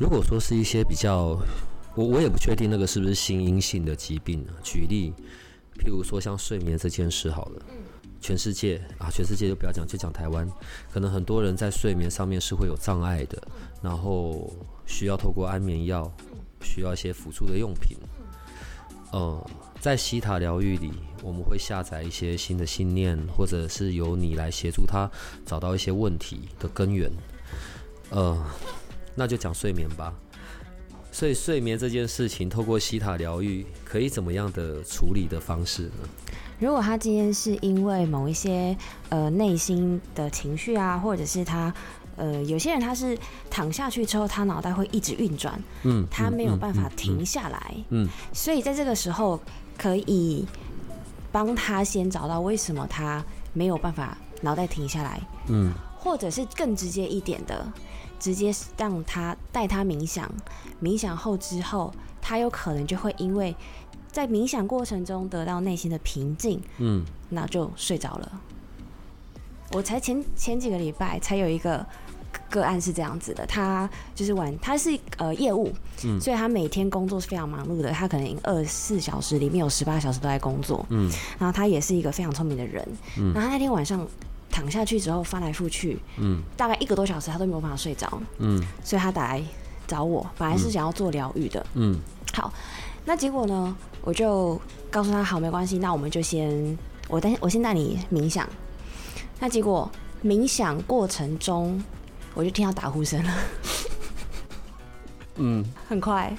[0.00, 1.38] 如果说是一些比较，
[1.94, 4.56] 我我也不确定那个是不是心因性的疾病啊。
[4.62, 5.12] 举例，
[5.78, 7.62] 譬如说像睡眠这件事好了，
[8.18, 10.48] 全世界啊，全世界就不要讲，就讲台湾，
[10.90, 13.42] 可能很多人在睡眠上面是会有障碍的，
[13.82, 14.50] 然后
[14.86, 16.10] 需要透过安眠药，
[16.62, 17.98] 需要一些辅助的用品。
[19.12, 19.50] 呃，
[19.82, 25.10] 在西塔疗愈里，我们会下载一些新的信念，或者是由你来协助他
[25.44, 27.12] 找到一些问题的根源。
[28.08, 28.42] 呃。
[29.14, 30.12] 那就讲睡眠吧。
[31.12, 36.08] 所以睡眠这件事情，透过西塔疗愈，可以怎么样的处理的方式呢？
[36.60, 38.76] 如果他今天是因为某一些
[39.08, 41.74] 呃内心的情绪啊，或者是他
[42.14, 43.18] 呃有些人他是
[43.50, 49.40] 躺下去之后，他脑袋会一直运转，嗯，他没有办法停下来，嗯，所以在这个时候
[49.76, 50.46] 可以
[51.32, 57.66] 帮他先找到为什么他没有办法脑袋停下来，嗯，或者是更直接一点的。
[58.20, 60.30] 直接让他带他冥想，
[60.80, 63.56] 冥想后之后，他有可能就会因为
[64.12, 68.40] 在冥想过程中得到内心的平静，嗯，那就睡着了。
[69.72, 71.84] 我才前前几个礼拜才有一个
[72.50, 75.72] 个案是这样子的，他就是晚，他是呃业务，
[76.04, 84.06] 嗯，所以他每天工作是非常忙碌的，他可能二十四小时里面有十八小时都在工作，嗯，然后他也是一个非常聪明的人，嗯，然后那天晚上。
[84.50, 89.42] 躺下去之后翻来覆去，嗯，大概一个多小时他都没有办法睡着，嗯，所以他打来
[89.86, 91.96] 找我，本来是想要做疗愈的，嗯，
[92.34, 92.52] 好，
[93.04, 96.76] 那结果呢，我就告诉他好没关系，那我们就先
[97.08, 98.48] 我带我先带你冥想，
[99.38, 99.90] 那结果
[100.24, 101.80] 冥想过程中
[102.34, 103.34] 我就听到打呼声了，
[105.36, 106.36] 嗯，很快，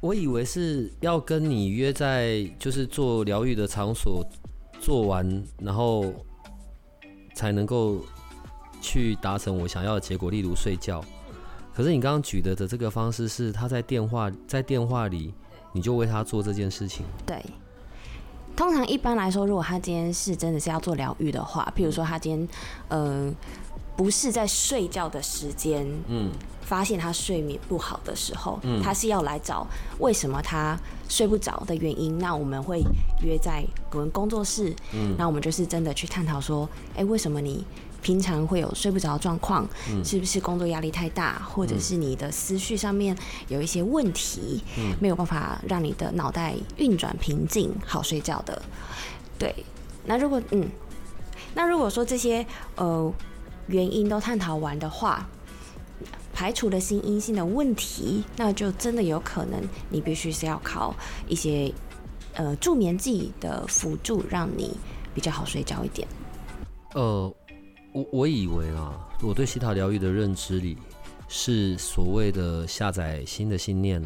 [0.00, 4.26] 我以为是要跟你约在就是做疗愈的场所
[4.80, 6.12] 做完，然后。
[7.40, 7.96] 才能够
[8.82, 11.02] 去达成我想要的结果，例如睡觉。
[11.74, 15.32] 可是你刚刚举的的这个方式是，他在电话在电话里，
[15.72, 17.06] 你就为他做这件事情。
[17.24, 17.42] 对，
[18.54, 22.48] 通常一般来说，如果他今天是真的是要做疗愈的话，譬如说他今天
[22.88, 23.32] 呃
[24.00, 26.30] 不是在睡觉的时间，嗯，
[26.62, 29.66] 发现他睡眠不好的时候，嗯，他是要来找
[29.98, 30.74] 为什么他
[31.06, 32.82] 睡不着的原因，那我们会
[33.22, 33.62] 约在
[33.92, 36.66] 我们工作室，嗯，那我们就是真的去探讨说，
[36.96, 37.62] 哎，为什么你
[38.00, 39.68] 平常会有睡不着状况？
[39.90, 43.14] 嗯，是不是工作压力太大，或者是你的思绪上面
[43.48, 48.62] 有一些问题，嗯，没有办法让你的脑袋运转平静，好睡觉的？
[49.38, 49.54] 对，
[50.06, 50.66] 那如果嗯，
[51.52, 52.46] 那如果说这些
[52.76, 53.12] 呃。
[53.66, 55.28] 原因都探讨完的话，
[56.32, 60.94] 排除了心因性的问题，那就真的有可能你必须是要靠
[61.28, 61.72] 一些
[62.34, 64.76] 呃助眠剂的辅助，让你
[65.14, 66.08] 比较好睡觉一点。
[66.94, 67.32] 呃，
[67.92, 70.76] 我我以为啊，我对西塔疗愈的认知里
[71.28, 74.02] 是所谓的下载新的信念，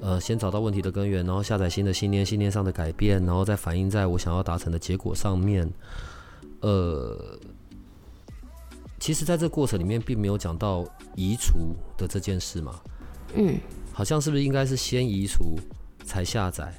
[0.00, 5.70] 呃，先找到问题的根源，然后下载新的信念，信念上的改变，然后再反映在我想要达成的结果上面，
[6.60, 7.38] 呃。
[9.00, 10.84] 其实，在这过程里面，并没有讲到
[11.16, 12.78] 移除的这件事嘛。
[13.34, 13.58] 嗯，
[13.94, 15.58] 好像是不是应该是先移除
[16.04, 16.72] 才下载？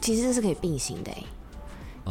[0.00, 1.10] 其实这是可以并行的，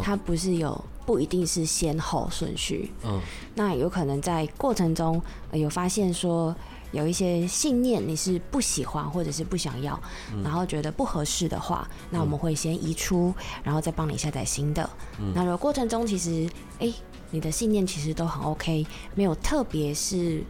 [0.03, 2.91] 它不是有不一定是先后顺序。
[3.05, 3.21] 嗯，
[3.55, 5.21] 那有可能在过程中
[5.53, 6.53] 有发现说
[6.91, 9.99] 有一些信念你是不喜欢或者是不想要，
[10.43, 13.33] 然后觉得不合适的话，那我们会先移出，
[13.63, 14.89] 然后再帮你下载新的。
[15.33, 16.91] 那如果过程中其实哎。
[17.31, 18.83] 你的信念其实都很 OK，
[19.13, 20.43] 没有特别是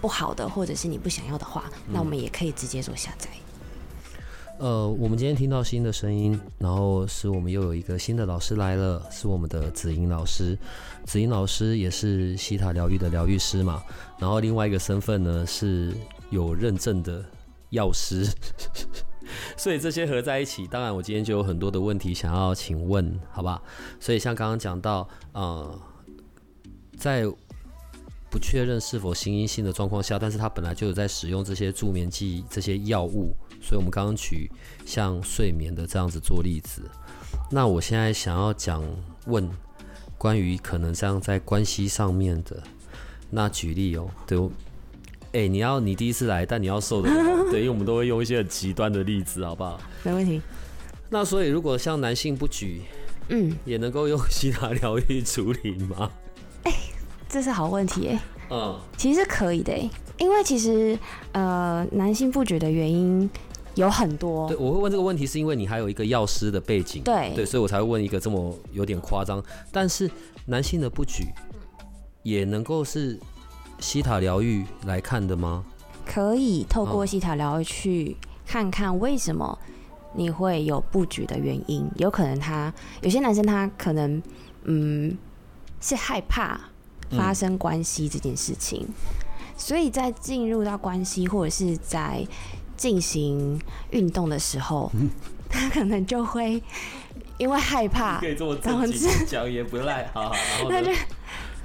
[0.00, 3.28] 不好的，或者是你不想要的话，那我们也可以直接做下载。
[4.58, 10.56] 呃，我们今天听到新的声音，然后是我们又有一个新的老师来了，是我们的子英老师。
[11.04, 13.82] 子英老师也是西塔疗愈的疗愈师嘛，
[14.18, 15.92] 然后另外一个身份呢是
[16.30, 17.22] 有认证的
[17.70, 18.26] 药师。
[19.58, 23.60] 所以这些合在一起，当然我今天就有很多的问题想要请问，好吧？
[24.00, 25.78] 所以像刚刚讲到，呃。
[26.96, 27.26] 在
[28.36, 34.50] 不确认是否心因性的状况下，但是他本来就有在使用这些助眠剂、这些药物，所以我们刚刚举
[34.84, 36.82] 像睡眠的这样子做例子。
[37.50, 38.84] 那我现在想要讲
[39.24, 39.48] 问
[40.18, 42.62] 关于可能这样在关系上面的，
[43.30, 44.38] 那举例哦，对，
[45.32, 49.80] 哎、你要你第一次来，但你要受得了，对，因为我们都会用一些很极端的例子，好不好？
[50.02, 50.42] 没问题。
[51.08, 52.82] 那所以如果像男性不举，
[53.30, 56.10] 嗯，也能够用西塔疗愈处理吗？
[57.28, 58.20] 这是好问题哎，
[58.50, 60.98] 嗯，其实是可以的哎，因为其实
[61.32, 63.28] 呃，男性不举的原因
[63.74, 69.42] 有很多对，，我会问这个问题，是因为你还有一个药师的背景，对对，所以我才会问一个这么有点夸张。
[69.70, 70.10] 但是
[70.46, 71.24] 男性的不举
[72.22, 73.18] 也能够是
[73.78, 75.64] 西塔疗愈来看的吗？
[76.06, 79.58] 可以透过嗯西塔疗愈去看看为什么
[80.14, 81.86] 你会有不举的原因。
[81.96, 84.22] 有可能他有些男生他可能
[84.64, 85.18] 嗯
[85.80, 86.58] 是害怕
[87.10, 88.86] 发生关系这件事情，
[89.56, 92.26] 所以在进入到关系或者是在
[92.76, 93.60] 进行
[93.90, 94.90] 运动的时候，
[95.48, 96.62] 他可能就会
[97.38, 98.56] 因为害怕，以这么
[99.26, 100.34] 讲也不赖，好好，
[100.82, 100.90] 就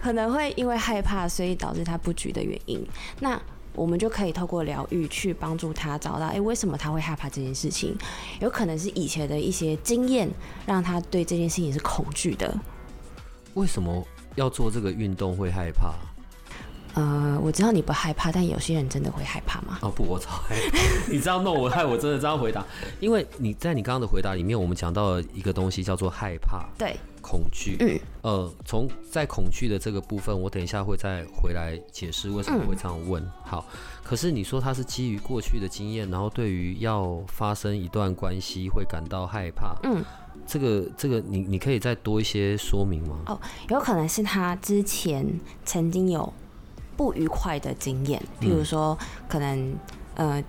[0.01, 2.85] 可能会因为害怕，所以导致他不举的原因。
[3.19, 3.39] 那
[3.73, 7.95] 我们就可以透过疗愈去帮助他找到，哎、为什么他会害怕这件事情？
[8.41, 10.29] 有可能是以前的一些经验，
[10.65, 12.53] 让他对这件事情是恐惧的。
[13.53, 14.05] 为什么
[14.35, 15.93] 要做这个运动会害怕？
[16.93, 19.79] 呃，我知道你不害怕，但有些人真的会害怕吗？
[19.81, 20.77] 哦不，我超害怕！
[21.09, 22.65] 你这样弄我，害我真的这样回答。
[22.99, 27.77] 因为你在你刚刚的回答里面，我们讲到了一个东西叫做害怕、对，恐惧。
[27.79, 33.25] 嗯，呃，从在恐惧的这个部分，我等一下会再回来解释为什么会这样问。
[33.45, 33.65] 好，
[34.03, 39.77] 可是你说他是基于过去的经验，然后对于要发生一段关系会感到害怕。
[39.83, 40.03] 嗯，
[40.51, 43.19] 这个这个你你可以再多一些说明吗？
[43.27, 43.39] 哦
[43.69, 45.25] 有可能是他之前
[45.63, 46.33] 曾经有
[46.97, 48.97] 不愉快的经验，譬如说，
[49.29, 49.73] 可能
[50.15, 50.43] 呃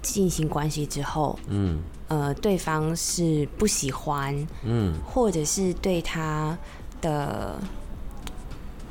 [0.00, 1.82] 进行关系之后，嗯。
[2.06, 4.94] 呃，对方是不喜欢，嗯。
[5.04, 6.56] 或者是对他
[7.00, 7.58] 的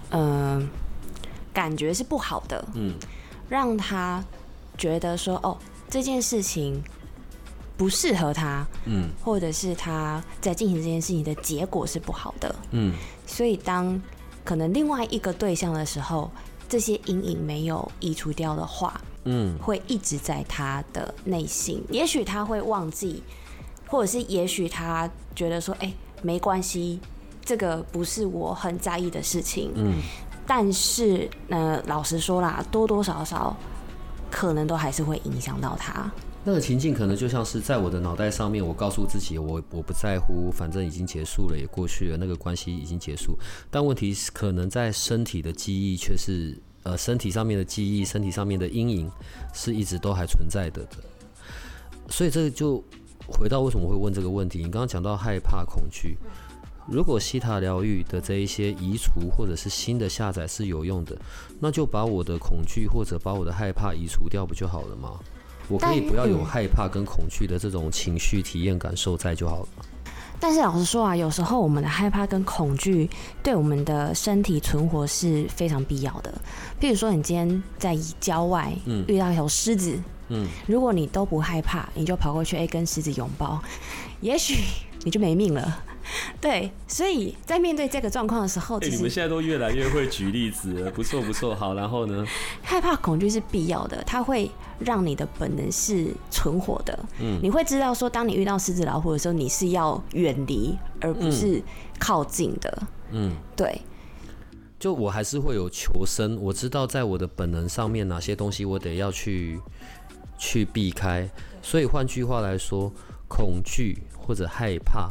[0.09, 0.61] 呃
[1.53, 2.93] 感觉是不好的，嗯。
[3.47, 4.21] 让他
[4.77, 5.57] 觉得说哦
[5.89, 6.83] 这件事情
[7.79, 12.93] 不适合他，嗯或者是他在进行这件事情的结果是不好的，嗯
[13.25, 13.99] 所以当
[14.43, 16.29] 可能另外一个对象的时候，
[16.67, 21.81] 这些阴影没有移除掉的话，嗯会一直在他的内心。
[21.89, 23.23] 也许他会忘记，
[23.87, 26.99] 或者是也许他觉得说，哎、没关系，
[27.45, 29.71] 这个不是我很在意的事情。
[29.75, 30.01] 嗯
[30.45, 33.55] 但是，呃，老实说啦，多多少少
[34.29, 36.11] 可能都还是会影响到他。
[36.49, 43.37] 那个情境可能就像是在我的脑袋上面，我告诉自己，我我不在乎，反正已经结束了，也过去了，那个关系已经结束。
[43.69, 49.11] 但问题是，可能在身体的记忆却是，呃，身体上面的记忆，身体上面的阴影
[49.53, 50.83] 是一直都还存在的。
[52.09, 52.83] 所以这就
[53.27, 54.57] 回到为什么会问这个问题。
[54.57, 56.17] 你刚刚讲到害怕、恐惧，
[56.87, 61.15] 如果西塔疗愈的这一些移除或者是新的下载是有用的，
[61.59, 65.19] 那就把我的恐惧或者把我的害怕移除掉不就好了吗？
[65.69, 69.67] 我可以不要有嗯害怕跟恐惧的这种情绪体验感受在就好了。
[70.41, 73.09] 但是老实说啊，有时候我们的害怕跟恐惧
[73.43, 76.33] 对我们的身体存活是非常必要的。
[76.79, 79.99] 譬如说，你今天在郊外嗯遇到一头狮子，
[80.29, 83.61] 嗯，如果你都不害怕，你就跑过去哎、跟狮子拥抱，
[84.21, 84.63] 也许
[85.03, 85.83] 你就没命了。
[86.41, 91.55] 对，所以在面对这个状况的时候，你们现在都越来越会举例子了，不错不错。
[91.55, 92.25] 好，然后呢？
[92.61, 96.97] 害怕、恐惧是必要的，它会让你的本能是存活的。
[97.19, 101.61] 嗯你会知道说，当你遇到狮子、老虎的时候，你是要远离，而不是
[101.99, 102.83] 靠近的。
[103.11, 103.81] 嗯，对，
[104.79, 109.59] 就我还是会有求生，我知道在我的本能上面哪些东西我得要去
[110.37, 111.29] 去避开。
[111.61, 112.91] 所以换句话来说，
[113.27, 115.09] 恐惧或者害怕，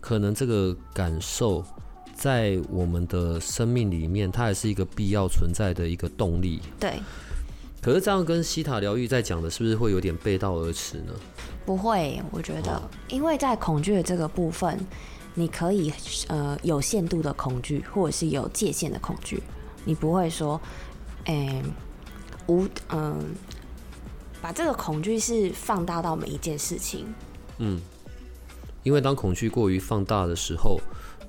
[0.00, 1.64] 可能这个感受
[2.14, 6.60] 在我们的生命里面，它还是一个必要存在的一个动力。
[6.78, 7.00] 对，
[7.80, 11.12] 可是这样跟西塔疗愈在讲的，是不是会有点背道而驰呢？
[11.64, 14.78] 不会，我觉得，哦因为在恐惧的这个部分，
[15.34, 15.92] 你可以
[16.28, 19.42] 呃有限度的恐惧，或者是有界限的恐惧，
[19.84, 20.60] 你不会说，
[21.26, 21.62] 哎、
[22.48, 23.34] 无嗯、
[24.42, 27.06] 把这个恐惧是放大到每一件事情。
[27.58, 27.80] 嗯，
[28.82, 30.80] 因为当恐惧过于放大的时候，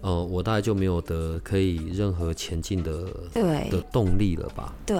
[0.01, 3.69] 呃，我大概就没有的可以任何前进的对。
[3.69, 4.73] 的动力了吧？
[4.85, 4.99] 对，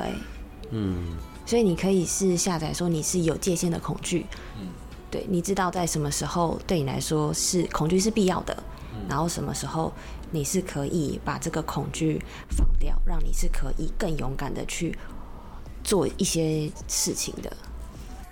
[0.71, 1.17] 嗯。
[1.45, 4.25] 所以你可以是下载说你是有界限的恐惧，
[4.59, 4.67] 嗯。
[5.09, 8.63] 对，你知道在什么时候对你来说是恐惧是必要的，
[9.09, 9.91] 然后什么时候
[10.29, 14.97] 你是可以把这个恐惧放掉，让你是可以更勇敢的去
[15.83, 17.51] 做一些事情的。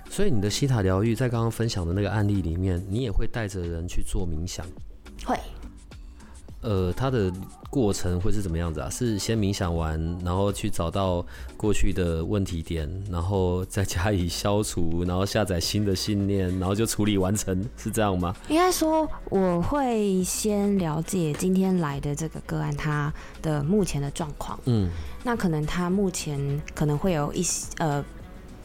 [0.10, 4.66] 所以你的西塔疗愈在刚刚分享的那个案例里面，你也会带着人去做冥想。
[5.24, 5.38] 会，
[6.62, 7.32] 呃，它的
[7.70, 8.90] 过程会是怎么样子啊？
[8.90, 11.24] 是先冥想完，然后去找到
[11.56, 18.36] 过去的问题点，然后再加以消除，然后下载新的信念，然后就处理完成，是这样吗？
[18.50, 23.14] 应该说，我会先了解今天来的这个个案他
[23.44, 24.60] 的目前的状况。
[24.66, 24.90] 嗯，
[25.24, 28.04] 那可能他目前可能会有一些呃。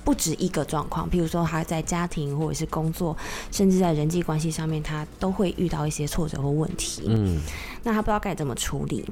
[0.04, 3.16] 不止一个状况，譬如说他在家庭或者是工作，
[3.50, 7.04] 甚至在人际关系上面，他都会遇到一些挫折或问题。
[7.06, 7.40] 嗯，
[7.82, 9.02] 那他不知道该怎么处理，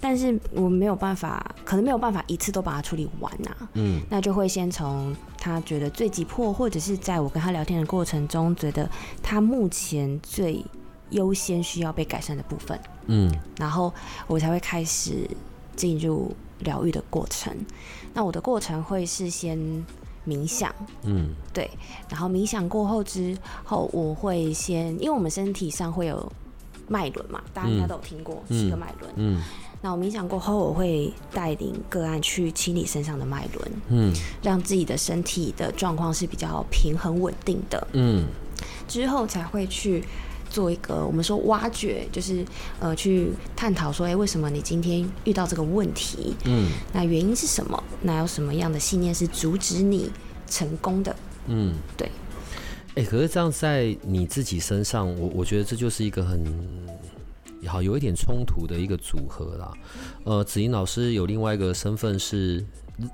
[0.00, 3.56] 但是我没有办法，可能没有办法一次都把它处理完呐。
[3.74, 8.90] 嗯，那就会先从他觉得最急迫，或者是在我跟他聊天的过程中，觉得
[9.22, 10.64] 他目前最
[11.10, 12.76] 优先需要被改善的部分。
[13.06, 13.94] 嗯，然后
[14.26, 15.30] 我才会开始
[15.76, 17.56] 进入疗愈的过程。
[18.12, 19.86] 那我的过程会是先。
[20.26, 21.70] 冥想，嗯，对，
[22.08, 26.32] 然后冥想过后之后，我会先，因为我们身体上会有
[26.88, 29.42] 脉轮嘛，大家应该都有听过七个脉轮，嗯，
[29.80, 34.12] 那我冥想过后，我会带领个案去清理身上的脉轮，嗯，
[34.42, 38.24] 让自己的身体的状况是比较平衡稳定的，嗯，
[38.88, 40.04] 之后才会去。
[40.54, 42.44] 做一个我们说挖掘，就是
[42.78, 46.36] 呃去探讨说，哎，为什么你今天遇到这个问题？
[46.44, 47.82] 嗯，那原因是什么？
[48.02, 50.08] 那有什么样的信念是阻止你
[50.46, 51.16] 成功的？
[51.48, 52.08] 嗯，对。
[52.94, 56.46] 哎，可是这样在你自己身上，我我觉得这就是一个很
[57.66, 59.72] 好有一点冲突的一个组合啦。
[60.22, 62.64] 呃，子英老师有另外一个身份是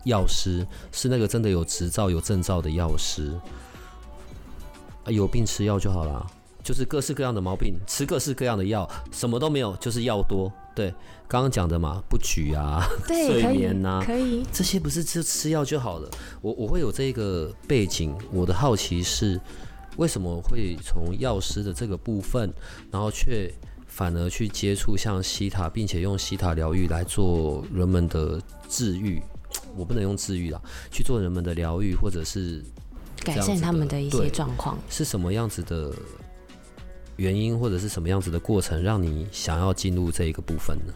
[0.04, 3.32] 药师，是那个真的有执照、有证照的药师。
[5.06, 6.26] 有病吃药就好了。
[6.62, 10.52] 就是各式各样的毛病，吃各式各样的药，什么都没有，就是药多。
[10.74, 10.94] 对，
[11.26, 16.08] 刚刚讲的嘛，不举啊， 睡眠呐，可以，这些不是吃吃药就好了。
[16.40, 19.38] 我我会有这个背景，我的好奇是，
[19.96, 22.50] 为什么会从药师的这个部分，
[22.90, 23.52] 然后却
[23.86, 29.20] 反而去接触像西塔，并且用西塔疗愈来做人们的治愈？
[29.76, 32.62] 我不能用治愈啦，去做人们的疗愈，或者是
[33.24, 35.92] 改善他们的一些状况，是什么样子的？
[37.20, 40.94] 原因或者是什么样子的过程，让你想要进入这一个部分呢？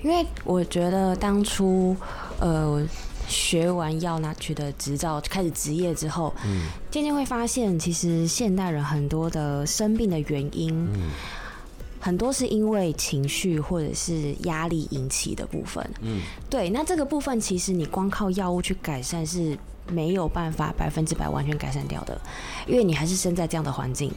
[0.00, 1.96] 因为我觉得当初，
[2.38, 2.86] 呃，
[3.26, 11.10] 学完药拿取的执照，开始职业之后，嗯，渐渐会发现，其实现代人很多的生病的原因，嗯，
[11.98, 16.70] 很多是因为情绪或者是压力引起的部分，嗯，对。
[16.70, 19.58] 那这个部分其实你光靠药物去改善是
[19.90, 22.16] 没有办法百分之百完全改善掉的，
[22.68, 24.12] 因为你还是生在这样的环境。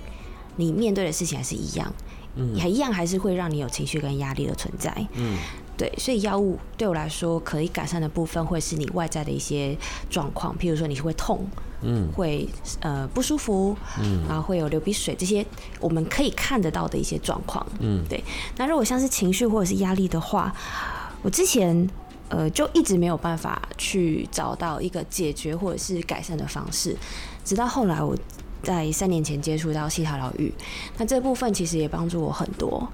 [0.60, 1.94] 你面对的事情还是一样，
[2.36, 5.38] 嗯，还一样还是会让你有情绪跟压力的存在，嗯，
[5.78, 9.78] 对，所以药物对我来说可以改善的部分，会是你外在的一些
[10.10, 11.48] 状况，譬如说你会痛，
[11.82, 12.46] 嗯，会
[12.82, 15.46] 呃不舒服，嗯，然后会有流鼻水这些
[15.80, 18.22] 我们可以看得到的一些状况，嗯，对。
[18.58, 20.54] 那如果像是情绪或者是压力的话，
[21.22, 21.90] 我之前
[22.28, 26.98] 呃就一直没有办法去找到一个解决或者是改善的方式，
[27.46, 28.14] 直到后来我。
[28.62, 30.54] 在三年前接触到西塔疗愈，
[30.98, 32.88] 那这部分其实也帮助我很多。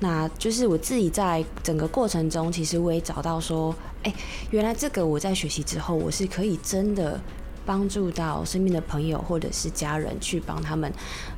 [0.00, 4.12] 那就是我自己在整个过程中，其实我也找到说，哎，
[4.50, 7.20] 原来这个我在学习之后，我是可以真的
[7.66, 10.90] 帮助到身边的朋友或者是家人，去帮他们，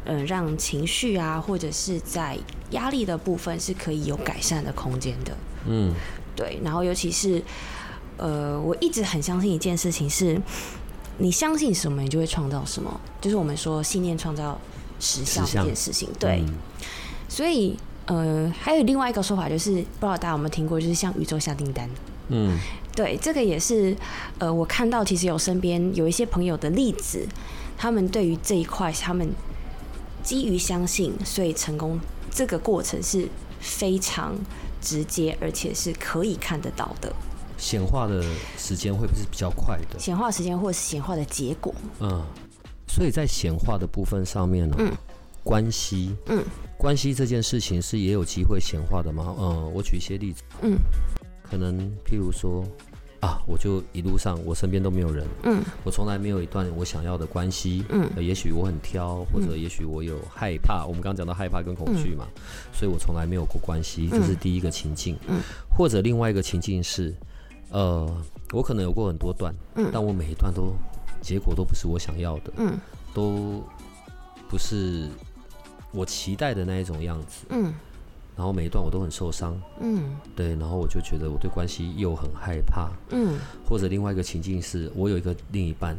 [0.04, 2.38] 嗯，让情绪啊，或者是在
[2.70, 5.36] 压力的部分是可以有改善的空间的。
[5.66, 5.92] 嗯，
[6.36, 6.60] 对。
[6.62, 7.42] 然后尤其是，
[8.16, 10.40] 呃，我一直很相信一件事情是。
[11.18, 14.58] 你相信什么，你就会创造什么，就是我们说信念创造
[14.98, 16.08] 实效这件事情。
[16.18, 16.42] 对，
[17.28, 17.76] 所以
[18.06, 21.88] 呃，还有另外一个说法，就是不知道大家有没有听过，就是向宇宙下订单。
[22.28, 22.58] 嗯，
[22.96, 23.96] 对，这个也是
[24.38, 27.26] 呃，我看到其实有身边有一些朋友的例子，
[27.76, 29.30] 他们对于这一块，他们
[30.22, 32.00] 基于相信，所以成功
[32.30, 33.28] 这个过程是
[33.60, 34.34] 非常
[34.80, 37.12] 直接，而且是可以看得到的。
[37.62, 38.20] 显化的
[38.58, 39.96] 时间会不会是比较快的？
[39.96, 41.72] 显化时间或者是显化的结果？
[42.00, 42.20] 嗯，
[42.88, 44.92] 所以在显化的部分上面呢，嗯，
[45.44, 46.42] 关系，嗯，
[46.76, 49.36] 关系这件事情是也有机会显化的吗？
[49.38, 50.76] 嗯，我举一些例子，嗯，
[51.40, 52.64] 可能譬如说
[53.20, 62.26] 啊，我就一路上我身边都没有人，嗯，我从来没有一段我想要的关系，嗯，也许我很挑，或者也许我有害怕，我们刚刚讲到害怕跟恐惧嘛，
[62.72, 65.40] 所以我从来没有过关系，这是第一个情境，嗯，
[65.70, 67.14] 或者另外一个情境是。
[67.72, 68.08] 呃，
[68.52, 70.74] 我可能有过很多段，嗯，但我每一段都
[71.20, 72.78] 结果都不是我想要的，嗯，
[73.14, 73.62] 都
[74.48, 75.08] 不是
[75.90, 77.72] 我期待的那一种样子，嗯，
[78.36, 85.96] 然后每一段我都很受伤，嗯，对，然后我就觉得我对关系又很害怕，嗯，或者另外一个情境是我有一个另一半，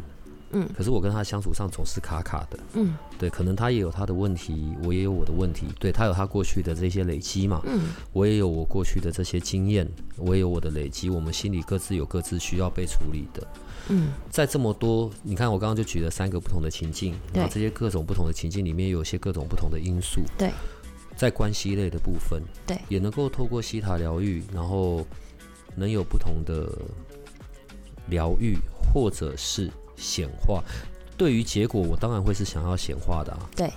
[0.53, 13.47] 嗯，可是我跟他相处上总是卡卡的，嗯，对，可能他也有他的问题，我也有我的问题，对他有他过去的这些累积嘛，嗯，我也有我过去的这些经验，我也有我的累积，我们心里各自有各自需要被处理的，
[13.89, 20.51] 嗯，在这么多，你看我刚刚就举了三个不同的情境，然后这些各种不同的情境里面有些各种不同的因素，对，
[21.15, 25.05] 在关系类的部分，对，也能够透过西塔疗愈，然后
[25.75, 26.71] 能有不同的
[28.07, 28.55] 疗愈，
[28.93, 29.71] 或者是。
[30.03, 30.61] 显化，
[31.17, 33.39] 对于结果，我当然会是想要显化的啊。
[33.55, 33.71] 对，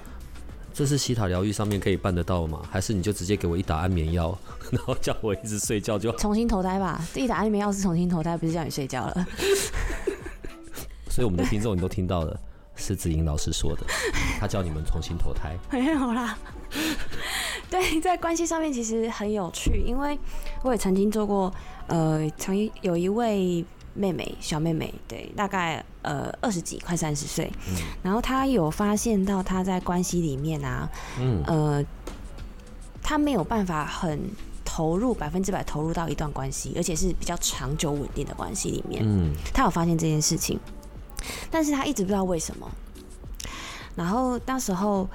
[0.75, 2.61] 这是西塔疗愈上面可以办得到吗？
[2.71, 4.37] 还是你就直接给我一打安眠药，
[4.71, 7.00] 然后叫我一直睡觉就重新投胎吧？
[7.14, 9.26] 一打安眠药是重新投胎，不是叫你睡觉了。
[11.09, 12.38] 所以我们的听众你都听到了，
[12.75, 13.87] 是子莹老师说的，
[14.38, 15.56] 他叫你们重新投胎。
[15.73, 16.37] 没有啦。
[17.71, 20.18] 对，在关系上面其实很有趣，因为
[20.62, 21.52] 我也曾经做过，
[21.87, 23.64] 呃，曾经有一位。
[23.96, 27.50] 妹妹，小妹妹，对，大概呃二十几，快三十岁。
[27.68, 27.76] 嗯。
[28.02, 30.88] 然后她有发现到她在关系里面啊，
[31.18, 31.84] 嗯，呃，
[33.02, 34.20] 她没有办法很
[34.64, 39.02] 投入百分之百投入到一段关系，而且是比较长久稳定的关系里面。
[39.04, 39.34] 嗯。
[39.54, 40.60] 她有发现这件事情，
[41.50, 42.70] 但是她一直不知道为什么。
[43.94, 45.08] 然后那时候，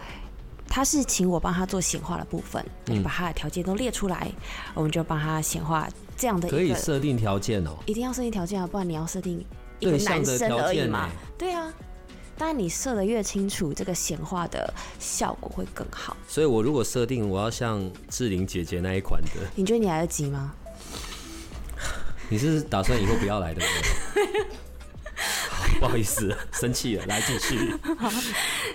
[0.67, 2.65] 他是请我帮他做显化的部分，
[3.03, 4.31] 把他的条件都列出来，
[4.73, 5.88] 我们就帮他显化。
[6.22, 9.44] 这样的可以设定条件哦，一定要设定条件啊，不然你要设定
[9.80, 11.10] 一个男生而已嘛。
[11.36, 11.74] 对啊，
[12.38, 16.16] 当然你设的越清楚，这个显化的效果会更好。
[16.28, 20.54] 所以我如果设定我要像志玲姐姐那一款的，你觉得你来得及吗？
[22.30, 23.68] 你是打算以后不要来的吗？
[25.82, 27.74] 不好意思，生气了，来继续。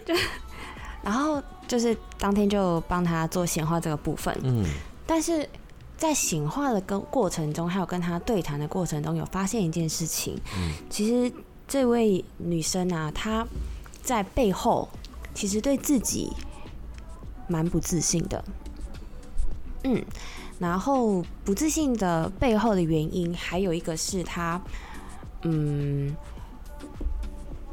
[0.05, 0.17] 对，
[1.01, 4.65] 然后就是当天就帮他做显化这个部分，嗯，
[5.07, 5.49] 但是。
[5.97, 10.39] 在醒化的跟过程中，还有跟他对谈的过程中，有发现一件事情。
[10.57, 11.33] 嗯，其实
[11.67, 13.47] 这位女生啊，她
[14.03, 14.89] 在背后
[15.35, 16.31] 其实对自己
[17.49, 18.45] 蛮不自信的。
[19.85, 20.05] 嗯，
[20.59, 24.61] 然后不自信的背后的原因，还有一个是她，
[25.43, 26.15] 嗯，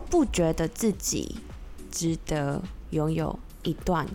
[0.10, 1.38] 不觉得自己
[1.92, 4.08] 值得拥有一段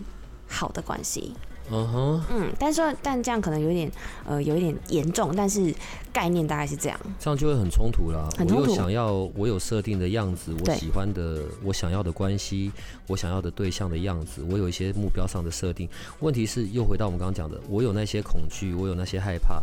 [0.47, 1.35] 好的关系。
[1.71, 3.91] 嗯哼，嗯，但是但这样可能有点
[4.25, 5.73] 呃有一点严重，但是
[6.11, 8.29] 概念大概是这样，这样就会很冲突了。
[8.39, 12.71] 我有想要我有设定的样子，我喜欢的我想要的关系，
[13.07, 15.87] 我想要的对象的样子，我有一些目标上的设定。
[16.19, 19.61] 问题是又回到我们刚刚讲的，我有那些恐惧，我有那些害怕，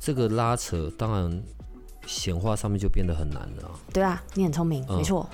[0.00, 1.42] 这个拉扯当然
[2.06, 3.70] 显化上面就变得很难了。
[3.92, 5.28] 对啊，你很聪明，没错。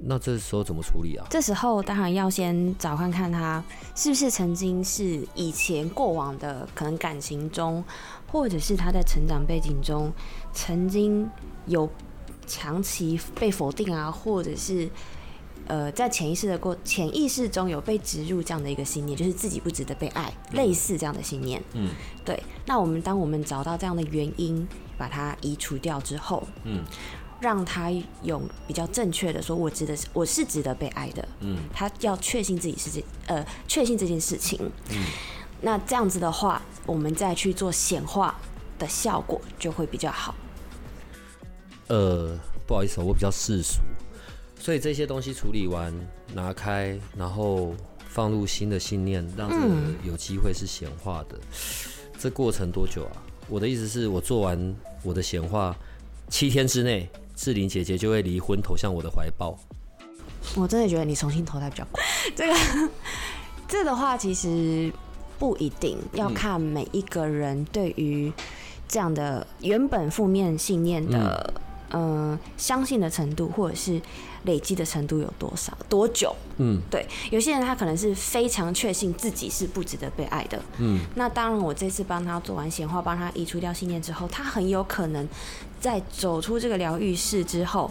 [0.00, 1.26] 那这时候怎么处理啊？
[1.28, 3.62] 这时候当然要先找看看他
[3.96, 7.84] 是不是曾经是以前过往的可能感情中，
[8.30, 10.12] 或者是他在成长背景中
[10.52, 11.28] 曾经
[11.66, 11.88] 有
[12.46, 14.88] 长期被否定啊，或者是
[15.66, 21.60] 呃在潜意识的过潜意识中有被植入这样的一个信念，就是自己不值得被爱，类似这样的信念。
[21.72, 21.90] 嗯，
[22.24, 22.40] 对。
[22.66, 26.84] 那我们当我们找到这样的原因，把它移除掉之后，嗯。
[27.40, 27.90] 让他
[28.22, 31.28] 有比较正确的说，我值得，我是值得被爱的。
[31.40, 34.58] 嗯，他要确信自己是这，呃，确信这件事情。
[34.90, 34.96] 嗯，
[35.60, 38.36] 那这样子的话，我们再去做显化
[38.78, 40.34] 的效果就会比较好。
[41.86, 43.78] 呃，不好意思，我比较世俗，
[44.58, 45.94] 所以这些东西处理完，
[46.34, 47.72] 拿开，然后
[48.08, 49.74] 放入新的信念，让这个
[50.04, 51.38] 有机会是显化的。
[52.18, 53.22] 这过程多久啊？
[53.48, 55.74] 我的意思是我做完我的显化
[56.28, 57.08] 七天之内。
[57.38, 59.56] 志玲姐姐就会离婚，投向我的怀抱。
[60.56, 62.02] 我真的觉得你重新投胎比较快。
[62.34, 62.54] 这个，
[63.68, 64.92] 这的话其实
[65.38, 68.32] 不一定要看每一个人对于
[68.88, 71.60] 这样的原本负面信念的，嗯，
[72.56, 74.00] 相信的程度，或者是
[74.44, 76.34] 累积的程度有多少、多久。
[76.58, 80.60] 嗯，对，有些人他可能是非常确信自己是不值得被爱的。
[80.78, 85.26] 嗯，那当然，我这次帮他做完显化，帮他移除掉信念之后，他很有可能。
[85.80, 87.88] 在走出这个疗愈室之后，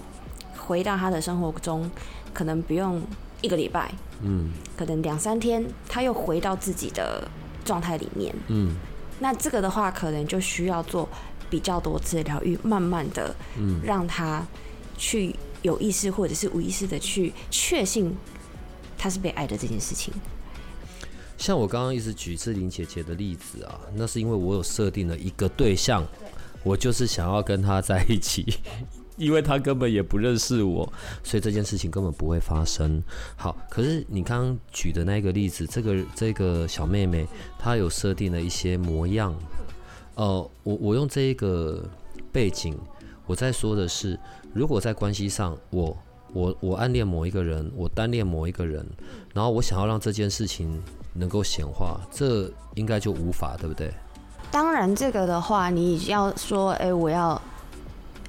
[0.58, 1.90] 回到他的生活中，
[2.34, 3.02] 可能不用
[3.40, 3.90] 一个礼拜，
[4.22, 7.26] 嗯，可能两三天，他又回到自己的
[7.64, 8.76] 状态里面，嗯，
[9.20, 11.08] 那这个的话，可能就需要做
[11.50, 14.46] 比较多次疗愈，慢慢的，嗯，让他
[14.98, 18.16] 去有意识或者是无意识的去确信
[18.98, 20.14] 他是被爱的这件事情。
[21.38, 26.06] 像我刚刚一直举志玲姐姐的例子啊，那是因为我有设定了一个对象。
[26.64, 28.46] 我就是想要跟他在一起，
[29.16, 30.92] 因为他根本也不认识我，
[31.24, 33.02] 所以这件事情根本不会发生。
[33.38, 37.26] 好，可是你刚刚举的那个例子，这个这个小妹妹
[37.58, 39.34] 她有设定了一些模样。
[40.18, 41.84] 呃，我我用这一个
[42.32, 42.76] 背景，
[43.28, 44.20] 我在说的是，
[44.52, 45.96] 如果在关系上，我
[46.34, 48.84] 我我暗恋某一个人，我单恋某一个人，
[49.36, 50.82] 然后我想要让这件事情
[51.14, 53.94] 能够显化，这应该就无法，对不对？
[54.50, 57.40] 当然，这个的话，你要说，哎，我要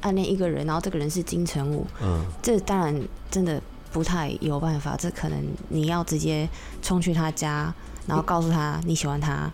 [0.02, 2.94] 暗恋一个人，然后这个人是金城武，嗯，这当然
[3.30, 3.58] 真的
[3.92, 6.46] 不太有办法，这可能你要直接
[6.82, 7.72] 冲去他家，
[8.08, 9.48] 然后告诉他你喜欢他，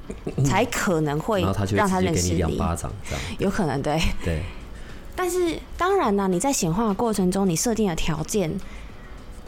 [0.44, 2.56] 才可能会让他认识你。
[2.56, 4.42] 巴掌，这样有可能对对。
[5.16, 8.52] 但是当然呢，你在显化的过程中，你设定的条件，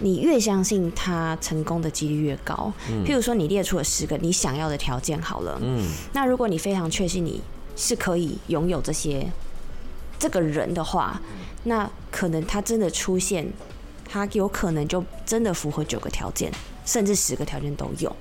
[0.01, 2.73] 你越相信他成功的几率越高。
[3.05, 7.41] 譬如说，你列出了十个你想要的条件，好了，嗯，那如果你非常确信你
[7.77, 9.31] 是可以拥有这些
[10.19, 11.21] 这个人的话，
[11.65, 13.53] 那可能他真的出现，
[14.09, 16.51] 他有可能就真的符合九个条件，
[16.85, 18.15] 甚至十个条件都有。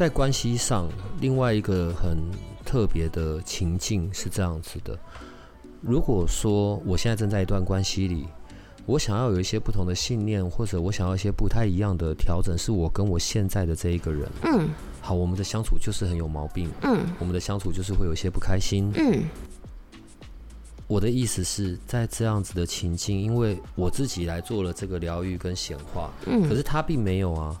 [0.00, 0.88] 在关系上，
[1.20, 2.16] 另外一个很
[2.64, 4.98] 特别的情境是这样子的。
[5.82, 8.26] 如果说我现在正在一段关系里，
[8.86, 14.70] 我想要有一些不同的信念，或者我想要一些不太一样的调整，是我跟我现在的这一个人，嗯，
[15.02, 19.24] 好，我们的相处就是很有毛病，嗯，我们的相处就是会有一些不开心，嗯，
[20.86, 27.60] 我的意思是在这样子的情境，因为我自己来做了这个疗愈跟显化，嗯，可是他并没有啊，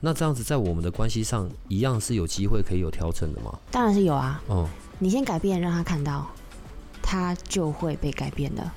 [0.00, 3.58] 那这样子在我们的关系上一样是有机会可以有调整的吗？
[3.70, 6.26] 当然是有啊，哦，你先改变，让他看到。
[7.10, 8.70] 他就会被改变的，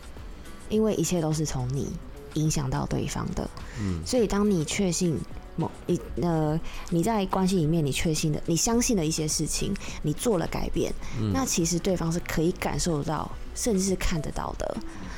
[0.69, 1.91] 因为一切都是从你
[2.35, 3.49] 影响到对方的。
[3.77, 5.19] 嗯，所以当你确信
[5.57, 6.57] 某你呃
[6.91, 10.93] 你在关系里面你确信的你相信的一些事情，你做了改变，
[11.33, 14.77] 那其实对方是可以感受到，甚至是看得到的。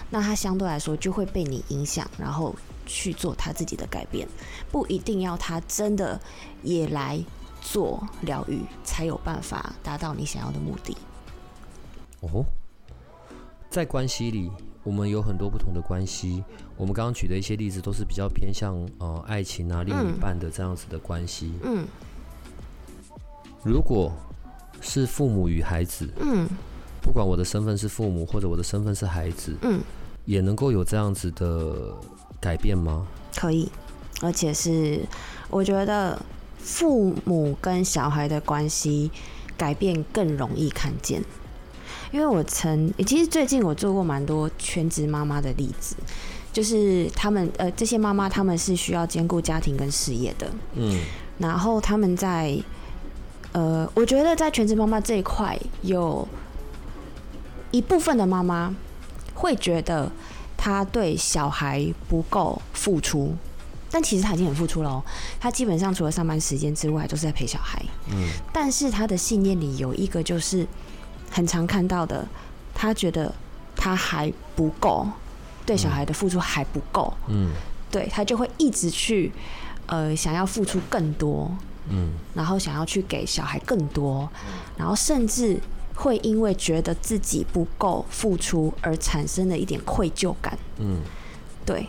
[0.10, 4.28] 那他相对来说就会被你影响，然后去做他自己的改变，
[4.72, 6.20] 不一定要他真的
[6.62, 7.24] 也来
[7.62, 10.98] 做疗愈，才有办法达到你想要的目的。
[12.22, 12.46] 哦。
[13.70, 14.52] 在关系里，
[14.84, 16.44] 我们有很多不同的关系。
[16.78, 21.54] 我们刚刚举的一些例子，都是比较偏向呃爱情啊、另一半的这样子的关系。
[21.64, 21.84] 嗯，
[23.64, 24.14] 如果
[24.80, 26.48] 是父母与孩子，嗯，
[27.02, 29.82] 不管我的身份是父母或者我的身份是孩子，嗯，
[30.26, 31.98] 也能够有这样子的
[32.44, 33.08] 改变吗？
[33.38, 33.72] 可以，
[34.22, 35.00] 而且是
[35.50, 36.22] 我觉得
[36.60, 39.10] 父母跟小孩的关系
[39.56, 41.24] 改变更容易看见。
[42.12, 45.96] 因为我曾，其实最近我做过蛮多全职妈妈的例子，
[46.52, 51.00] 就是他们呃这些妈妈他们是需要兼顾家庭跟事业的，嗯，
[51.40, 52.56] 然后他们在
[53.54, 56.28] 呃，我觉得在全职妈妈这一块，有
[57.72, 58.76] 一部分的妈妈
[59.34, 60.12] 会觉得
[60.64, 63.36] 她对小孩不够付出，
[63.92, 65.04] 但其实他已经很付出了哦，
[65.38, 70.66] 他基本上除了上班时间之外，都是在陪小孩，嗯，但是他的信念里有一个就是。
[71.36, 72.24] 很常看到的，
[72.76, 73.34] 他觉得
[73.76, 75.08] 他还不够，
[75.66, 77.50] 对小孩的付出还不够，嗯，
[77.90, 79.32] 对他就会一直去，
[79.88, 81.52] 呃，想要付出更多，
[81.90, 84.30] 嗯，然后想要去给小孩更多，
[84.78, 85.60] 然后甚至
[85.96, 91.00] 会因为觉得自己不够付出而产生的一点愧疚感，嗯，
[91.66, 91.86] 对，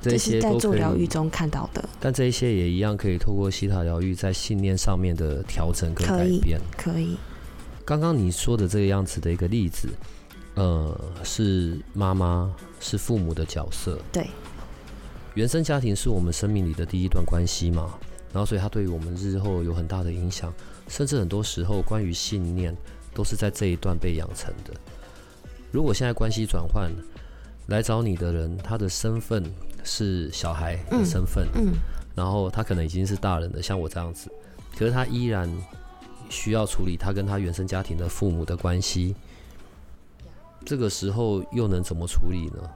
[0.00, 7.16] 这些在做疗愈中看到的，但这一些也一样可以透过西塔疗愈在信念上面的调整跟改变，可以。
[7.84, 9.88] 刚刚你说的这个样子的一个例子，
[10.54, 14.26] 呃，是妈妈是父母的角色，对，
[15.34, 17.98] 原生家庭是我们生命里的第一段关系嘛，
[18.32, 20.52] 然后所以它对于我们日后有很大的影响，
[20.92, 22.76] 甚至很多时候关于信念
[23.14, 24.74] 都是在这一段被养成的。
[25.70, 26.92] 如果现在关系转换，
[27.68, 29.42] 来找你的人，他的身份
[29.82, 31.72] 是小孩的身份，嗯，
[32.14, 34.30] 然后他可能已经是大人了，像我这样子，
[34.76, 35.50] 可是他依然。
[36.30, 39.14] 需要处理他跟他原生家庭的父母的关系，
[40.64, 42.70] 这个时候又能怎么处理呢？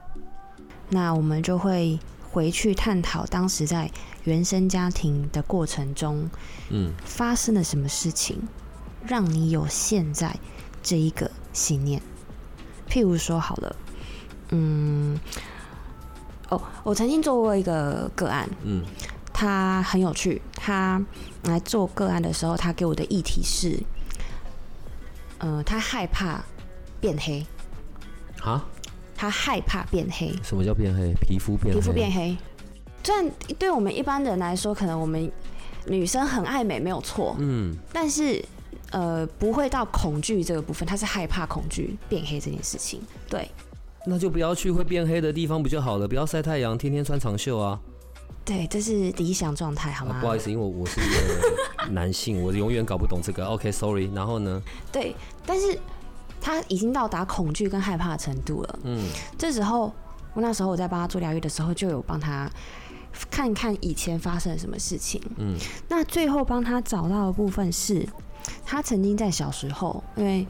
[0.89, 1.97] 那我们就会
[2.37, 3.89] 回去探讨当时在
[4.25, 6.29] 原生家庭的过程中，
[6.69, 8.39] 嗯，发生了什么事情，
[9.07, 10.37] 让你有现在
[10.83, 11.99] 这一个信念。
[12.87, 13.75] 譬如说，好了，
[14.49, 15.19] 嗯，
[16.49, 18.83] 哦，我曾经做过一个个案，嗯。
[19.33, 20.39] 他很有趣。
[20.53, 21.03] 他
[21.43, 23.81] 来做个案的时候，他给我的议题是：
[25.39, 26.43] 呃，他害怕
[27.01, 27.43] 变黑。
[28.43, 28.63] 啊？
[29.17, 30.31] 他害怕变黑。
[30.43, 31.13] 什么叫变黑？
[31.19, 31.73] 皮肤变？
[31.75, 32.37] 皮肤变黑。
[33.03, 35.31] 虽然对我们一般人来说，可能我们
[35.87, 37.35] 女生很爱美，没有错。
[37.39, 37.75] 嗯。
[37.91, 38.43] 但是，
[38.91, 40.87] 呃，不会到恐惧这个部分。
[40.87, 43.01] 他是害怕恐惧变黑这件事情。
[43.27, 43.49] 对。
[44.05, 46.07] 那就不要去会变黑的地方不就好了？
[46.07, 47.79] 不要晒太阳，天天穿长袖啊。
[48.45, 50.17] 对，这是理想状态，好吗？
[50.21, 53.45] 不好意思，因为我是一个男性，我永远搞不懂这个。
[53.45, 54.09] OK，Sorry。
[54.13, 54.61] 然后呢？
[54.91, 55.77] 对，但是
[56.39, 58.79] 他已经到达恐惧跟害怕的程度了。
[58.83, 59.93] 嗯，这时候
[60.33, 62.49] 我那时候我在帮他做疗愈的时候，就有帮他
[63.29, 65.21] 看看以前发生了什么事情。
[65.37, 65.57] 嗯，
[65.89, 68.07] 那最后帮他找到的部分是，
[68.65, 70.45] 他曾经在小时候，因为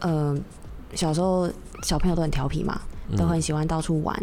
[0.00, 0.36] 呃
[0.94, 1.50] 小时候
[1.82, 2.80] 小朋友都很调皮嘛，
[3.16, 4.22] 都很喜欢到处玩，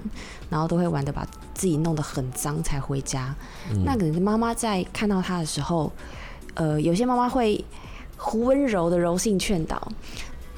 [0.50, 3.36] 然后都会玩的把自己弄得很脏才回家。
[3.84, 5.92] 那可能妈妈在看到他的时候，
[6.54, 7.64] 呃，有些妈妈会
[8.34, 9.92] 温柔的柔性劝导，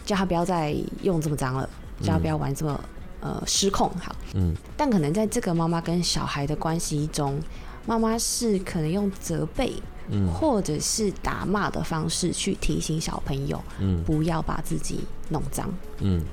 [0.09, 1.69] 叫他不要再用这么脏了，
[2.01, 2.83] 叫他不要玩这么。
[3.21, 7.37] 呃，失控好，嗯，但可能在这个妈妈跟小孩的关系中，
[7.85, 9.73] 妈妈是可能用责备，
[10.07, 16.23] 嗯，或者是打骂的方式去提醒小朋友，嗯，不要把自己弄脏，嗯，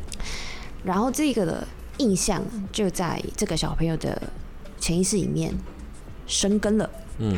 [0.84, 1.66] 然后这个的
[1.98, 4.22] 印象就在这个小朋友的
[4.78, 5.52] 潜意识里面
[6.28, 7.36] 生根了，嗯，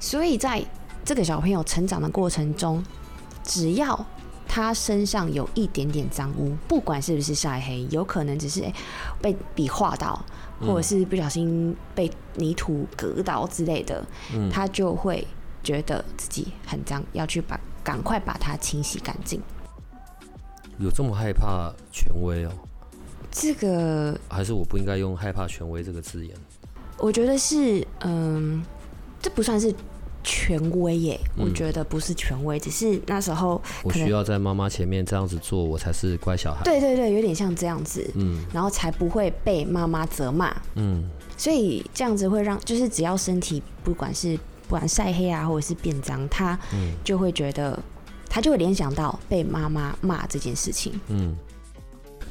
[0.00, 0.64] 所以在
[1.04, 2.82] 这个小朋友成长的过程中，
[3.44, 4.06] 只要
[4.56, 8.64] 他身上有一点点脏污，不管是不是晒黑，有可能只是
[9.20, 10.18] 被笔划到，
[10.58, 14.02] 或者是不小心被泥土割到之类的，
[14.50, 15.26] 他就会
[15.62, 19.42] 觉得自己很脏，要去把赶快把它清洗干净。
[20.78, 22.50] 有这么害怕权威哦？
[23.30, 26.34] 这个还是我不应该用害怕权威这个字眼？
[26.96, 28.64] 我觉得是，嗯，
[29.20, 29.74] 这不算是。
[30.26, 36.64] 权威耶，我觉得不是权威，只是那时候我需要在妈妈前面这样子做，我才是乖小孩。
[36.64, 46.58] 对对对，有点像这样子，嗯，然后才不会被妈妈责骂，嗯，所以这样子会让，就是只要身体不管是不管晒黑啊，或者是变脏，他
[47.04, 47.78] 就会觉得，
[48.28, 50.92] 他就会联想到被妈妈骂这件事情。
[51.06, 51.36] 嗯，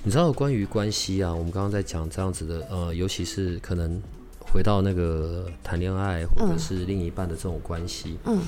[0.03, 4.03] 你知道关于关系啊，我们刚刚在讲这样子的，呃，尤其是可能。
[4.55, 8.41] 回到那个谈恋爱或者是另一半的这种关系，嗯，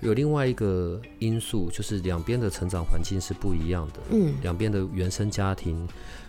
[0.00, 5.86] 有另外一个因素，就是两边的成长环境是不一样的，嗯，两边的原生家庭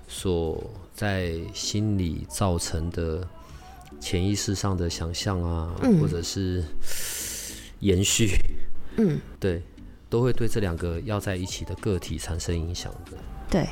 [0.07, 3.27] 所在心理造成的
[3.99, 6.63] 潜意识上的想象啊，或者是
[7.79, 8.29] 延续，
[8.97, 9.59] 嗯， 对，
[10.07, 13.17] 都会对这两个要在一起的个体产生影响的，
[13.49, 13.67] 对，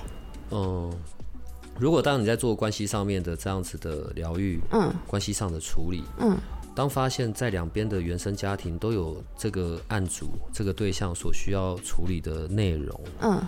[0.49, 0.91] 嗯。
[1.79, 6.37] 如果当你在做关系上面的这样子的疗愈，嗯，关系上的处理，嗯，
[6.75, 13.41] 当发现，在两边的原生家庭都有这个案主这个对象所需要处理的内容，嗯，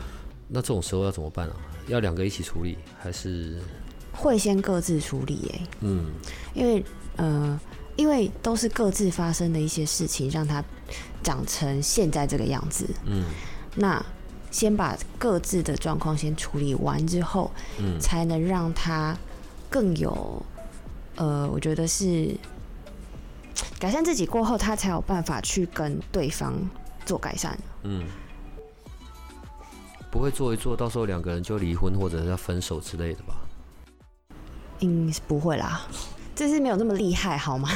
[0.47, 1.55] 那这种时候要怎么办啊？
[1.87, 3.59] 要两个一起处理，还是
[4.11, 5.51] 会先各自处理？
[5.53, 6.05] 哎，嗯，
[6.55, 6.83] 因为
[7.17, 7.59] 呃，
[7.95, 10.63] 因为都是各自发生的一些事情，让他
[11.21, 13.23] 长成现在这个样子，嗯，
[13.75, 14.03] 那。
[14.55, 19.13] 先把各自的状况先处理完之后，嗯，才能让他
[19.69, 20.41] 更有，
[21.17, 22.33] 呃，我觉得是
[23.77, 26.53] 改善自己过后，他才有办法去跟对方
[27.05, 27.59] 做改善。
[27.83, 28.05] 嗯，
[30.09, 33.35] 不会做一做到时候两个人就离婚或者要分手之类的吧？
[34.79, 35.81] 嗯，不会啦，
[36.33, 37.69] 这是没有那么厉害，好吗？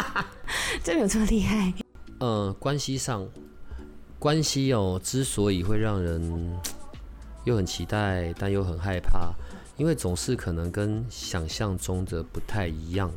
[0.82, 1.74] 这没有这么厉害。
[2.20, 3.28] 呃，关系上。
[4.18, 6.58] 关系哦，之所以会让人
[7.44, 9.32] 又很期待，但又很害怕，
[9.76, 13.10] 因为总是可能跟想象中的不太一样，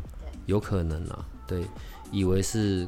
[0.46, 1.64] 有可能啊，对，
[2.12, 2.88] 以为是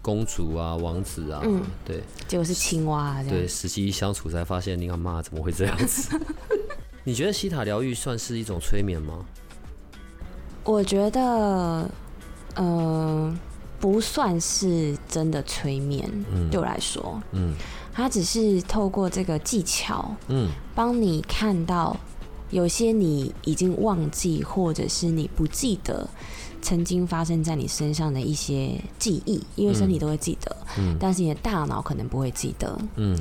[0.00, 6.18] 公主啊、王子啊，嗯，对，结果是青蛙，对，实际一相处才发现，你看妈怎么会这样子？
[7.04, 9.24] 你觉得西塔疗愈算是一种催眠吗？
[10.64, 11.90] 我觉得，
[12.56, 13.38] 嗯。
[13.84, 16.10] 不算是真的催眠，
[16.50, 17.52] 对我来说，嗯，
[17.92, 21.94] 它只是透过这个技巧，嗯，帮你看到
[22.48, 26.08] 有些你已经忘记，或者是你不记得
[26.62, 33.14] 曾经发生在你身上的一些记忆，因为身体都会记得，嗯，但是你的大脑可能不会记得，嗯，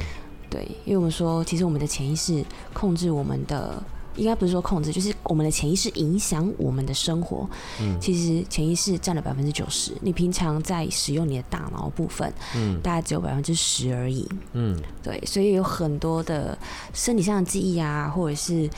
[0.49, 3.83] 对，因为我们说，其实我们的潜意识控制我们的。
[4.15, 7.49] 应该不是说控制，就是我们的潜意识影响我们的生活。
[7.81, 14.27] 嗯，其实潜意识占了百分之九十，你平常在使用你的大脑部分，嗯，大概只有百分之十而已。
[14.53, 16.57] 嗯，对，所以有很多的
[16.93, 18.69] 身体上的记忆啊，或者是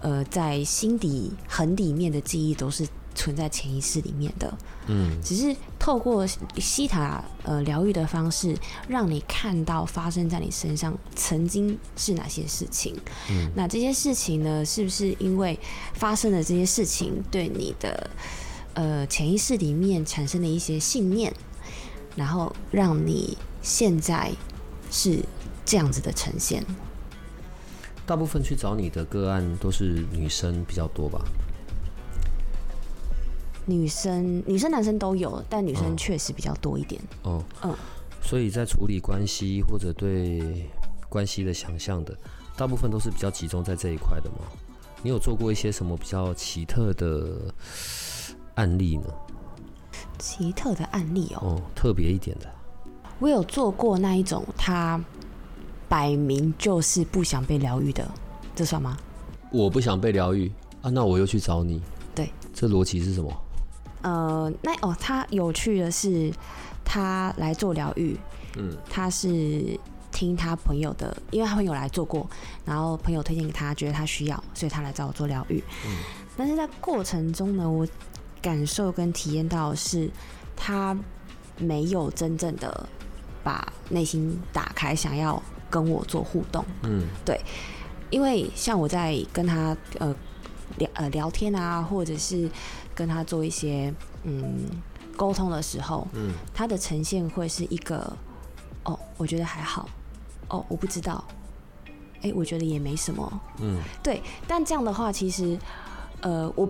[0.00, 2.86] 呃，在心底很里面的记忆，都是。
[3.14, 4.52] 存在潜意识里面的，
[4.86, 6.26] 嗯，只是透过
[6.58, 8.56] 西塔呃疗愈的方式，
[8.88, 12.96] 让你看到发生在你身上曾经是哪些事情，
[13.30, 15.58] 嗯，那这些事情呢，是不是因为
[15.94, 18.10] 发生的这些事情对你的
[18.74, 21.32] 呃潜意识里面产生的一些信念，
[22.16, 24.32] 然后让你现在
[24.90, 25.22] 是
[25.64, 26.64] 这样子的呈现？
[28.04, 31.24] 大部分去找你的个案都是女生比较多吧？
[33.66, 37.00] 女生、女生、男生都有，但女生确实比较多一点。
[37.22, 37.74] 哦，嗯，
[38.20, 40.68] 所以在处理关系或者对
[41.08, 42.16] 关系的想象的，
[42.56, 44.38] 大部分都是比较集中在这一块的吗。
[45.02, 47.52] 你有做过一些什么比较奇特的
[48.54, 49.04] 案例呢？
[50.18, 52.48] 奇特的案例哦，哦，特别一点的。
[53.18, 55.00] 我有做过那一种，他
[55.88, 58.08] 摆明就是不想被疗愈的，
[58.54, 58.96] 这算吗？
[59.52, 61.80] 我不想被疗愈啊，那我又去找你。
[62.14, 63.32] 对，这逻辑是什么？
[64.02, 66.32] 呃，那哦，他有趣的是，
[66.84, 68.16] 他来做疗愈，
[68.56, 69.78] 嗯，他是
[70.10, 72.28] 听他朋友的，因为他朋友来做过，
[72.64, 75.62] 然后朋友推荐给他，觉得他需要，所以他来找我做疗愈。
[75.86, 75.96] 嗯，
[76.36, 77.86] 但是在过程中呢，我
[78.40, 80.10] 感受跟体验到的是，
[80.56, 80.96] 他
[81.58, 82.88] 没有真正的
[83.44, 86.64] 把内心打开，想要跟我做互动。
[86.82, 87.40] 嗯，对
[88.10, 90.14] 因为像我在跟他呃
[90.76, 92.50] 聊呃聊天啊，或者是
[92.94, 93.92] 跟他做一些
[94.24, 94.66] 嗯
[95.16, 98.16] 沟通的时候，嗯，他的呈现会是一个
[98.84, 99.88] 哦，我觉得还好，
[100.48, 101.22] 哦，我不知道，
[102.22, 104.22] 哎，我觉得也没什么，嗯，对。
[104.46, 105.58] 但这样的话，其实
[106.20, 106.68] 呃，我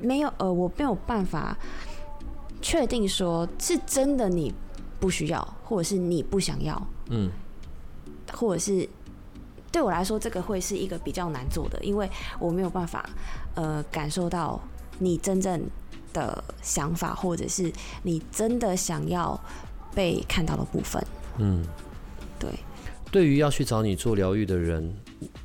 [0.00, 1.56] 没有呃，我没有办法
[2.62, 4.54] 确定说是真的你
[5.00, 7.30] 不需要，或者是你不想要，嗯，
[8.32, 8.88] 或者是
[9.72, 13.08] 对我来说，这个会是一个比较难做的，因为我没有办法
[13.54, 14.60] 呃感受到
[14.98, 15.68] 你真正
[16.12, 19.40] 的想法，或者是你真的想要
[19.94, 21.04] 被看到的部分。
[21.38, 21.64] 嗯。
[22.38, 22.50] 对，
[23.10, 24.94] 对于要去找你做疗愈的人，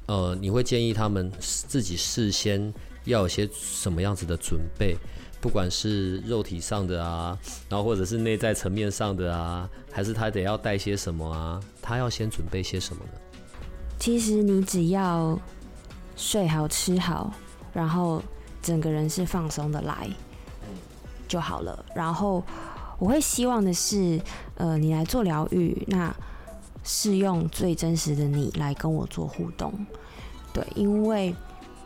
[0.06, 2.72] 呃，你会建议他们自己事先
[3.06, 4.96] 要有些什么样子的准备？
[5.42, 7.36] 不管是肉体上的啊，
[7.68, 11.60] 然后或者是内在层面上的啊，还是他得要带些什么啊？
[11.82, 13.12] 他要先准备些什么呢？
[13.98, 15.38] 其实你只要
[16.16, 17.34] 睡好、吃好，
[17.74, 18.22] 然后
[18.64, 20.10] 整个人是放松的来
[21.28, 21.86] 就好了。
[21.94, 22.42] 然后
[22.98, 24.20] 我会希望的是，
[24.56, 26.16] 呃，你来做疗愈，那
[26.84, 29.72] 是用最真实的你来跟我做互动。
[30.54, 31.36] 对，因为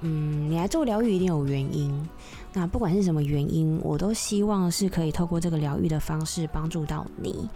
[0.01, 2.07] 嗯，你来做疗愈一定有原因。
[2.53, 7.49] 那不管是什么原因，我都希望是可以透过这个疗愈的方式帮助到你。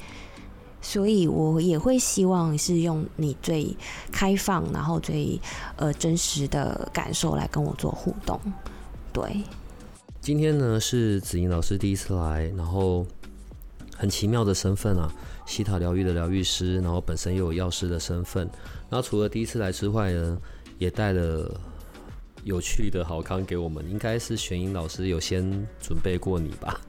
[0.83, 3.75] 所以我也会希望是用你最
[4.11, 5.39] 开放，然后最
[5.75, 8.39] 呃真实的感受来跟我做互动。
[9.13, 9.43] 对，
[10.21, 13.05] 今天呢是子莹老师第一次来，然后
[13.95, 15.11] 很奇妙的身份啊，
[15.45, 18.49] 西塔疗愈的疗愈师，然后本身又有药师的身份。
[18.89, 20.37] 然后除了第一次来之外呢，
[20.77, 21.59] 也带了
[22.43, 23.83] 有趣的好康给我们。
[23.89, 25.43] 应该是玄英老师有先
[25.79, 26.79] 准备过你吧？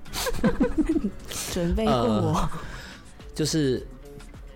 [1.52, 2.48] 准备过我。
[3.34, 3.86] 就是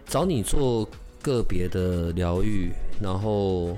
[0.07, 0.89] 找你做
[1.23, 3.77] 个别的疗愈，然后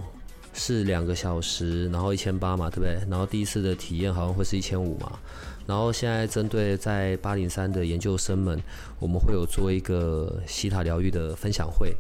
[0.58, 2.98] 是两个小时，然后一千八嘛，对不对？
[3.08, 5.18] 然后第一次的体验好像会是一千五嘛。
[5.66, 8.60] 然后现在针对在八零三的研究生们，
[8.98, 11.94] 我们会有做一个西塔疗愈的分享会，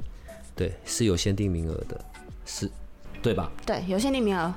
[0.54, 1.98] 对，是有限定名额的，
[2.44, 2.68] 是，
[3.22, 3.50] 对吧？
[3.64, 4.52] 对，有限定名额。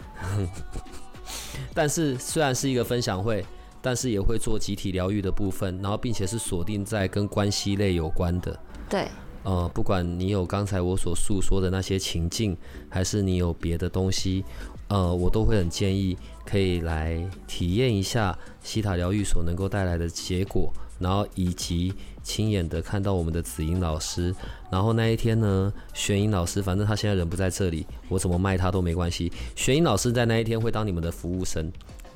[1.74, 3.46] 但是虽然是一个分享会。
[3.84, 8.60] 但是也会做集体疗愈的部分，然后并且是锁定在跟关系类有关的。
[8.88, 9.08] 对，
[9.44, 12.56] 呃，不管你有刚才我所诉说的那些情境，
[12.90, 14.44] 还是你有别的东西，
[14.88, 24.34] 呃，我都会很建议可以来体验一下西塔疗愈所能够带来的结果，然后以及亲眼的看到我们的子英老师。
[24.72, 29.32] 然后那一天呢，玄英老师，反正他现在人不在这里，我怎么卖他都没关系。
[29.56, 31.72] 玄英老师在那一天会当你们的服务生。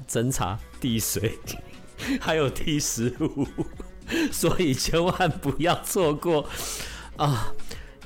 [0.07, 1.39] 斟茶递水，
[2.21, 3.47] 还有递食物，
[4.31, 6.45] 所以千万不要错过
[7.17, 7.54] 啊！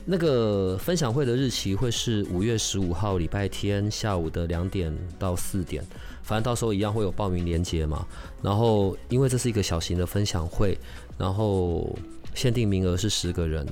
[0.05, 5.83] 那个分享会的日期会是五月十五号礼拜天下午的两点到四点，
[6.23, 8.07] 反正到时候一样会有报名链接嘛。
[8.41, 10.77] 然后因为这是一个小型的分享会，
[11.17, 11.95] 然后
[12.33, 13.67] 限定名额是十个人，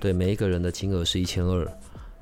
[0.00, 1.66] 对，每一个人的金额是一千二。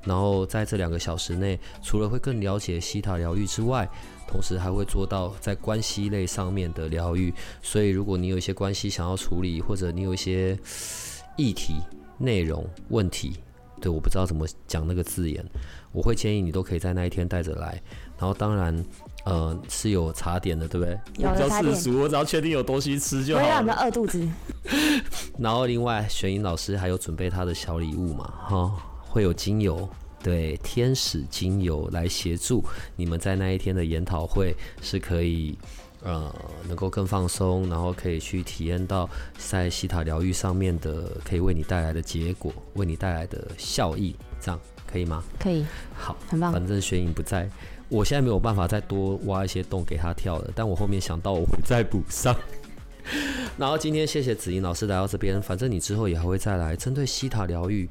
[0.05, 3.89] 然后在这两个小时内，除了会更了解西塔疗愈之外，
[4.25, 10.57] 同时还会做到在关系类上面的疗愈，所以如果你有一些关系想要处理，或者你有一些
[11.35, 11.75] 议题、
[12.19, 13.37] 内容、问题，
[13.81, 15.43] 对，我不知道怎么讲那个字眼，
[15.91, 17.81] 我会建议你都可以在那一天带着来。
[18.17, 18.85] 然后当然，
[19.25, 20.99] 呃，是有茶点的，对不对？
[21.17, 23.41] 有比较世俗，我只要确定有东西吃就好。
[23.41, 24.27] 会让你饿肚子。
[25.39, 28.33] 然后另外，玄英老师还有准备他的小礼物嘛？
[28.47, 28.71] 哈，
[29.07, 29.89] 会有精油。
[30.21, 32.61] 对天使精油来协助
[32.97, 35.57] 你们在那一天的研讨会是可以，
[36.03, 36.33] 呃，
[36.67, 45.23] 能够更放松，然后可以去体验到在西塔疗愈上面的可以为你带来的结果，为你带来的效益，这样可以吗？
[45.39, 46.51] 可以，好，很棒。
[46.51, 47.49] 反正雪影不在，
[47.89, 52.35] 我现在没有办法再多挖一些洞给他跳了，但我后面想到我会再补上。
[53.57, 57.89] 然后今天谢谢子英老师来到这边，反正你之后也还会再来针对西塔疗愈。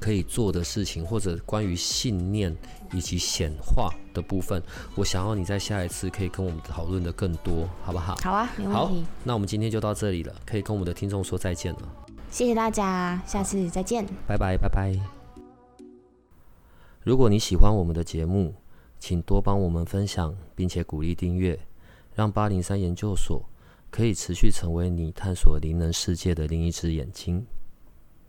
[0.00, 2.52] 可以做的事情，或者关于信念
[2.92, 4.62] 以及显化的部分，
[4.94, 8.14] 我想要你在下一次可以跟我们讨论的更多，好不好？
[8.22, 11.88] 好啊，没问好题。，那我们今天就到这里了，可以跟我们的听众说再见了，
[12.30, 14.06] 谢谢大家，下次再见。
[14.26, 14.94] 拜拜拜拜。
[17.02, 18.54] 如果你喜欢我们的节目，
[18.98, 21.58] 请多帮我们分享，并且鼓励订阅，
[22.14, 23.42] 让八零三研究所
[23.90, 27.44] 可以持续成为你探索灵能世界的另一只眼睛。